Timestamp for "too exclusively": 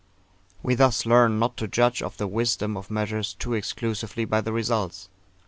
3.35-4.25